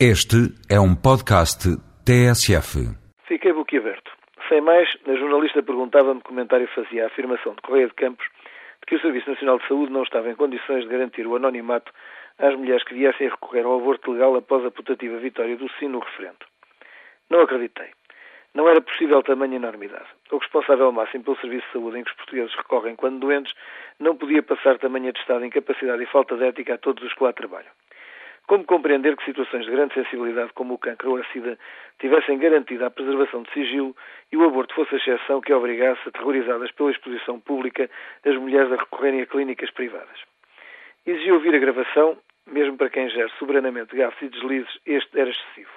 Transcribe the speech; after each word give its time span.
Este 0.00 0.50
é 0.68 0.80
um 0.80 0.96
podcast 0.96 1.70
TSF. 2.02 2.82
Fiquei 3.28 3.52
boquiaberto. 3.52 4.10
Sem 4.48 4.60
mais, 4.60 4.88
a 5.06 5.14
jornalista 5.14 5.62
perguntava-me 5.62 6.20
que 6.20 6.26
comentário 6.26 6.66
fazia 6.74 7.04
a 7.04 7.06
afirmação 7.06 7.54
de 7.54 7.62
Correia 7.62 7.86
de 7.86 7.94
Campos 7.94 8.26
de 8.26 8.86
que 8.88 8.96
o 8.96 9.00
Serviço 9.00 9.30
Nacional 9.30 9.60
de 9.60 9.68
Saúde 9.68 9.92
não 9.92 10.02
estava 10.02 10.28
em 10.28 10.34
condições 10.34 10.82
de 10.82 10.88
garantir 10.88 11.24
o 11.28 11.36
anonimato 11.36 11.92
às 12.38 12.56
mulheres 12.56 12.82
que 12.82 12.92
viessem 12.92 13.28
a 13.28 13.30
recorrer 13.30 13.64
ao 13.64 13.78
aborto 13.78 14.10
legal 14.10 14.34
após 14.34 14.66
a 14.66 14.70
putativa 14.72 15.16
vitória 15.18 15.56
do 15.56 15.70
sim 15.78 15.86
no 15.86 16.00
referendo. 16.00 16.44
Não 17.30 17.42
acreditei. 17.42 17.90
Não 18.52 18.68
era 18.68 18.80
possível 18.80 19.22
tamanha 19.22 19.54
enormidade. 19.54 20.08
O 20.32 20.38
responsável 20.38 20.90
máximo 20.90 21.22
pelo 21.22 21.38
Serviço 21.38 21.66
de 21.68 21.72
Saúde 21.72 22.00
em 22.00 22.02
que 22.02 22.10
os 22.10 22.16
portugueses 22.16 22.54
recorrem 22.56 22.96
quando 22.96 23.20
doentes 23.20 23.54
não 24.00 24.16
podia 24.16 24.42
passar 24.42 24.76
tamanha 24.76 25.12
de 25.12 25.20
estado 25.20 25.42
de 25.42 25.46
incapacidade 25.46 26.02
e 26.02 26.06
falta 26.06 26.36
de 26.36 26.46
ética 26.46 26.74
a 26.74 26.78
todos 26.78 27.04
os 27.04 27.14
que 27.14 27.22
lá 27.22 27.32
trabalham. 27.32 27.70
Como 28.46 28.64
compreender 28.64 29.16
que 29.16 29.24
situações 29.24 29.64
de 29.64 29.70
grande 29.70 29.94
sensibilidade 29.94 30.52
como 30.52 30.74
o 30.74 30.78
cancro 30.78 31.12
ou 31.12 31.16
a 31.16 31.24
sida 31.32 31.58
tivessem 31.98 32.38
garantida 32.38 32.86
a 32.86 32.90
preservação 32.90 33.42
de 33.42 33.50
sigilo 33.52 33.96
e 34.30 34.36
o 34.36 34.44
aborto 34.44 34.74
fosse 34.74 34.94
a 34.94 34.98
exceção 34.98 35.40
que 35.40 35.52
obrigasse, 35.52 36.06
aterrorizadas 36.06 36.70
pela 36.72 36.90
exposição 36.90 37.40
pública, 37.40 37.88
as 38.24 38.36
mulheres 38.36 38.70
a 38.70 38.76
recorrerem 38.76 39.22
a 39.22 39.26
clínicas 39.26 39.70
privadas? 39.70 40.20
Exigi 41.06 41.32
ouvir 41.32 41.54
a 41.54 41.58
gravação, 41.58 42.18
mesmo 42.46 42.76
para 42.76 42.90
quem 42.90 43.08
gera 43.08 43.30
soberanamente 43.38 43.96
gafos 43.96 44.20
e 44.20 44.28
deslizes, 44.28 44.78
este 44.84 45.18
era 45.18 45.30
excessivo. 45.30 45.70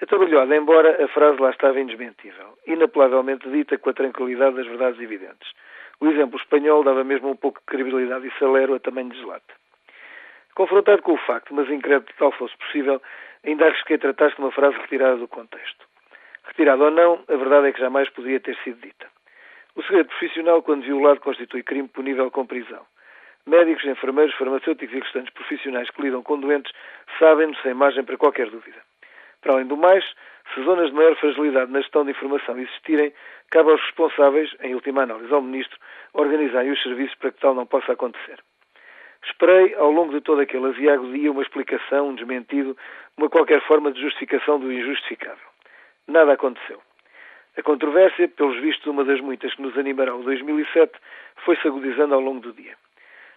Atabalhada, 0.00 0.56
embora 0.56 1.04
a 1.04 1.08
frase 1.08 1.40
lá 1.40 1.50
estava 1.50 1.80
indesmentível, 1.80 2.58
inapelavelmente 2.66 3.48
dita 3.48 3.78
com 3.78 3.90
a 3.90 3.94
tranquilidade 3.94 4.56
das 4.56 4.66
verdades 4.66 5.00
evidentes. 5.00 5.52
O 6.00 6.06
exemplo 6.06 6.38
espanhol 6.38 6.82
dava 6.82 7.04
mesmo 7.04 7.30
um 7.30 7.36
pouco 7.36 7.60
de 7.60 7.66
credibilidade 7.66 8.26
e 8.26 8.38
salero 8.38 8.74
a 8.74 8.80
tamanho 8.80 9.10
de 9.10 9.16
deslate. 9.16 9.46
Confrontado 10.54 11.02
com 11.02 11.14
o 11.14 11.18
facto, 11.18 11.52
mas 11.52 11.68
incrédulo 11.68 12.06
de 12.06 12.16
tal 12.16 12.30
fosse 12.30 12.56
possível, 12.58 13.02
ainda 13.44 13.66
arrisquei 13.66 13.98
tratar-se 13.98 14.36
de 14.36 14.42
uma 14.42 14.52
frase 14.52 14.76
retirada 14.78 15.16
do 15.16 15.26
contexto. 15.26 15.84
Retirada 16.44 16.84
ou 16.84 16.90
não, 16.92 17.24
a 17.26 17.36
verdade 17.36 17.68
é 17.68 17.72
que 17.72 17.80
jamais 17.80 18.08
poderia 18.10 18.38
ter 18.38 18.56
sido 18.62 18.80
dita. 18.80 19.06
O 19.74 19.82
segredo 19.82 20.08
profissional, 20.08 20.62
quando 20.62 20.84
violado, 20.84 21.18
constitui 21.20 21.64
crime 21.64 21.88
punível 21.88 22.30
com 22.30 22.46
prisão. 22.46 22.86
Médicos, 23.46 23.84
enfermeiros, 23.84 24.34
farmacêuticos 24.36 24.94
e 24.94 25.00
restantes 25.00 25.34
profissionais 25.34 25.90
que 25.90 26.00
lidam 26.00 26.22
com 26.22 26.38
doentes 26.38 26.72
sabem-no 27.18 27.56
sem 27.56 27.74
margem 27.74 28.04
para 28.04 28.16
qualquer 28.16 28.48
dúvida. 28.48 28.80
Para 29.42 29.54
além 29.54 29.66
do 29.66 29.76
mais, 29.76 30.04
se 30.54 30.62
zonas 30.62 30.90
de 30.90 30.94
maior 30.94 31.16
fragilidade 31.16 31.72
na 31.72 31.80
gestão 31.80 32.04
de 32.04 32.12
informação 32.12 32.56
existirem, 32.58 33.12
cabe 33.50 33.72
aos 33.72 33.80
responsáveis, 33.82 34.54
em 34.60 34.74
última 34.74 35.02
análise 35.02 35.32
ao 35.34 35.42
Ministro, 35.42 35.78
organizarem 36.12 36.70
os 36.70 36.82
serviços 36.82 37.16
para 37.16 37.32
que 37.32 37.40
tal 37.40 37.54
não 37.54 37.66
possa 37.66 37.92
acontecer. 37.92 38.38
Esperei, 39.26 39.74
ao 39.74 39.90
longo 39.90 40.12
de 40.12 40.20
todo 40.20 40.40
aquele 40.40 40.66
aziago 40.66 41.10
dia, 41.12 41.32
uma 41.32 41.42
explicação, 41.42 42.08
um 42.08 42.14
desmentido, 42.14 42.76
uma 43.16 43.28
qualquer 43.28 43.60
forma 43.62 43.90
de 43.90 44.00
justificação 44.00 44.60
do 44.60 44.72
injustificável. 44.72 45.48
Nada 46.06 46.34
aconteceu. 46.34 46.80
A 47.56 47.62
controvérsia, 47.62 48.28
pelos 48.28 48.60
vistos 48.60 48.86
uma 48.86 49.04
das 49.04 49.20
muitas 49.20 49.54
que 49.54 49.62
nos 49.62 49.78
animará 49.78 50.14
o 50.14 50.22
2007, 50.22 50.92
foi-se 51.44 51.66
agudizando 51.66 52.14
ao 52.14 52.20
longo 52.20 52.40
do 52.40 52.52
dia. 52.52 52.74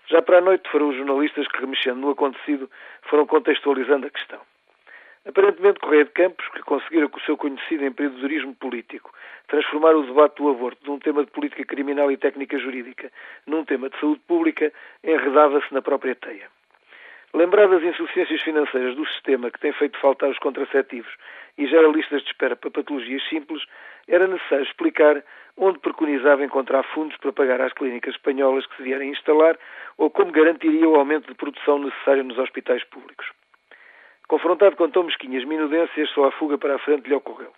Já 0.07 0.21
para 0.21 0.39
a 0.39 0.41
noite 0.41 0.69
foram 0.69 0.89
os 0.89 0.95
jornalistas 0.95 1.47
que, 1.47 1.59
remexendo 1.59 1.99
no 1.99 2.09
acontecido, 2.09 2.69
foram 3.03 3.25
contextualizando 3.25 4.07
a 4.07 4.09
questão. 4.09 4.41
Aparentemente, 5.27 5.81
Correia 5.81 6.05
de 6.05 6.11
Campos, 6.11 6.47
que 6.53 6.61
conseguira 6.61 7.09
com 7.09 7.17
o 7.17 7.21
seu 7.21 7.35
conhecido 7.35 7.83
empreendedorismo 7.83 8.55
político 8.55 9.11
transformar 9.49 9.93
o 9.93 10.03
debate 10.03 10.37
do 10.37 10.49
aborto 10.49 10.81
de 10.81 10.89
um 10.89 10.99
tema 10.99 11.25
de 11.25 11.31
política 11.31 11.65
criminal 11.65 12.09
e 12.09 12.15
técnica 12.15 12.57
jurídica 12.57 13.11
num 13.45 13.65
tema 13.65 13.89
de 13.89 13.99
saúde 13.99 14.21
pública, 14.25 14.71
enredava-se 15.03 15.73
na 15.73 15.81
própria 15.81 16.15
teia. 16.15 16.47
Lembradas 17.33 17.83
as 17.83 17.89
insuficiências 17.89 18.41
financeiras 18.41 18.95
do 18.95 19.05
sistema 19.05 19.51
que 19.51 19.59
tem 19.59 19.73
feito 19.73 19.99
faltar 19.99 20.29
os 20.29 20.39
contraceptivos 20.39 21.13
e 21.57 21.67
gera 21.67 21.89
listas 21.89 22.21
de 22.21 22.29
espera 22.29 22.55
para 22.55 22.71
patologias 22.71 23.21
simples, 23.27 23.61
era 24.07 24.27
necessário 24.27 24.63
explicar 24.63 25.21
onde 25.57 25.77
preconizava 25.79 26.45
encontrar 26.45 26.83
fundos 26.83 27.17
para 27.17 27.33
pagar 27.33 27.59
às 27.59 27.73
clínicas 27.73 28.15
espanholas 28.15 28.65
que 28.65 28.77
se 28.77 28.83
vierem 28.83 29.11
instalar 29.11 29.59
ou 29.97 30.09
como 30.09 30.31
garantiria 30.31 30.87
o 30.87 30.95
aumento 30.95 31.27
de 31.27 31.35
produção 31.35 31.79
necessário 31.79 32.23
nos 32.23 32.37
hospitais 32.37 32.83
públicos. 32.85 33.27
Confrontado 34.27 34.75
com 34.75 34.89
tão 34.89 35.03
mesquinhas 35.03 35.45
minudências, 35.45 36.09
só 36.09 36.25
a 36.25 36.31
fuga 36.31 36.57
para 36.57 36.75
a 36.75 36.79
frente 36.79 37.07
lhe 37.07 37.15
ocorreu. 37.15 37.51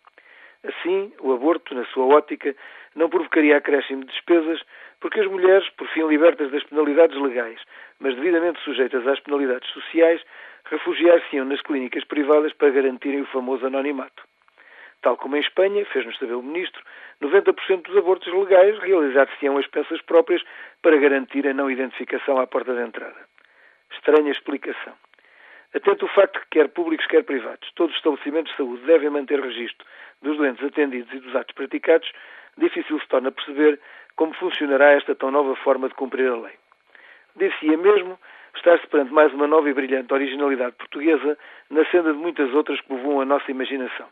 Assim, 0.63 1.11
o 1.19 1.33
aborto, 1.33 1.73
na 1.73 1.85
sua 1.85 2.05
ótica, 2.05 2.55
não 2.95 3.09
provocaria 3.09 3.57
acréscimo 3.57 4.03
de 4.05 4.11
despesas, 4.11 4.61
porque 4.99 5.19
as 5.19 5.27
mulheres, 5.27 5.67
por 5.71 5.87
fim 5.87 6.05
libertas 6.07 6.51
das 6.51 6.63
penalidades 6.63 7.17
legais, 7.19 7.59
mas 7.99 8.13
devidamente 8.15 8.59
sujeitas 8.61 9.07
às 9.07 9.19
penalidades 9.21 9.69
sociais, 9.69 10.21
refugiar-se-iam 10.65 11.45
nas 11.45 11.61
clínicas 11.61 12.03
privadas 12.03 12.53
para 12.53 12.69
garantirem 12.69 13.21
o 13.21 13.27
famoso 13.27 13.65
anonimato. 13.65 14.23
Tal 15.01 15.15
como 15.15 15.37
em 15.37 15.39
Espanha, 15.39 15.85
fez-nos 15.85 16.17
saber 16.17 16.33
o 16.33 16.43
Ministro, 16.43 16.83
90% 17.21 17.83
dos 17.83 17.97
abortos 17.97 18.31
legais 18.31 18.77
realizar-se-iam 18.79 19.57
as 19.57 19.65
pensas 19.67 20.01
próprias 20.01 20.43
para 20.81 20.97
garantir 20.97 21.47
a 21.47 21.53
não 21.53 21.71
identificação 21.71 22.37
à 22.37 22.45
porta 22.45 22.75
de 22.75 22.81
entrada. 22.81 23.17
Estranha 23.91 24.31
explicação. 24.31 24.93
Atento 25.73 26.05
o 26.05 26.09
facto 26.09 26.39
que, 26.39 26.47
quer 26.51 26.69
públicos, 26.69 27.05
quer 27.07 27.23
privados, 27.23 27.71
todos 27.75 27.91
os 27.91 27.97
estabelecimentos 27.97 28.51
de 28.51 28.57
saúde 28.57 28.85
devem 28.85 29.09
manter 29.09 29.39
registro 29.39 29.85
dos 30.21 30.37
doentes 30.37 30.63
atendidos 30.65 31.13
e 31.13 31.19
dos 31.19 31.35
atos 31.35 31.53
praticados, 31.53 32.11
difícil 32.57 32.99
se 32.99 33.07
torna 33.07 33.31
perceber 33.31 33.79
como 34.15 34.33
funcionará 34.33 34.93
esta 34.93 35.15
tão 35.15 35.31
nova 35.31 35.55
forma 35.57 35.87
de 35.87 35.95
cumprir 35.95 36.27
a 36.29 36.35
lei. 36.35 36.53
Dir-se-ia 37.35 37.77
mesmo 37.77 38.19
estar-se 38.55 38.85
perante 38.87 39.13
mais 39.13 39.31
uma 39.31 39.47
nova 39.47 39.69
e 39.69 39.73
brilhante 39.73 40.13
originalidade 40.13 40.75
portuguesa 40.75 41.37
na 41.69 41.85
senda 41.85 42.11
de 42.11 42.17
muitas 42.17 42.53
outras 42.53 42.81
que 42.81 42.87
povoam 42.87 43.21
a 43.21 43.25
nossa 43.25 43.49
imaginação. 43.49 44.07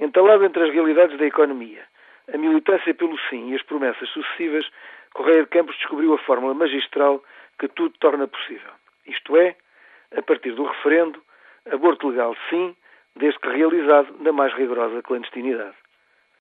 Entalado 0.00 0.44
entre 0.44 0.64
as 0.64 0.72
realidades 0.72 1.16
da 1.18 1.26
economia, 1.26 1.84
a 2.32 2.38
militância 2.38 2.94
pelo 2.94 3.18
sim 3.28 3.52
e 3.52 3.54
as 3.54 3.62
promessas 3.62 4.08
sucessivas, 4.08 4.66
Correia 5.12 5.42
de 5.42 5.48
Campos 5.50 5.76
descobriu 5.76 6.14
a 6.14 6.18
fórmula 6.18 6.54
magistral 6.54 7.22
que 7.58 7.68
tudo 7.68 7.94
torna 8.00 8.26
possível. 8.26 8.72
Isto 9.06 9.36
é, 9.36 9.54
a 10.16 10.22
partir 10.22 10.52
do 10.52 10.64
referendo, 10.64 11.20
aborto 11.70 12.08
legal 12.08 12.34
sim, 12.50 12.76
desde 13.16 13.38
que 13.40 13.48
realizado 13.48 14.14
na 14.20 14.32
mais 14.32 14.52
rigorosa 14.54 15.02
clandestinidade. 15.02 15.76